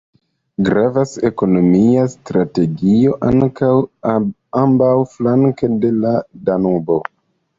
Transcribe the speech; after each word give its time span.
Gravas 0.67 1.11
ekonomia 1.29 2.05
strategio 2.13 3.13
ankaŭ 3.29 3.69
ambaŭflanke 4.63 5.69
de 5.85 5.93
la 5.99 6.15
Danubo. 6.49 6.99